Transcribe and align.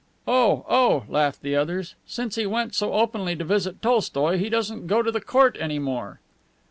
"Oh, 0.27 0.65
oh!" 0.67 1.03
laughed 1.09 1.43
the 1.43 1.55
others. 1.55 1.93
"Since 2.07 2.33
he 2.33 2.47
went 2.47 2.73
so 2.73 2.93
openly 2.93 3.35
to 3.35 3.43
visit 3.43 3.83
Tolstoi 3.83 4.39
he 4.39 4.49
doesn't 4.49 4.87
go 4.87 5.03
to 5.03 5.11
the 5.11 5.21
court 5.21 5.55
any 5.59 5.77
more." 5.77 6.19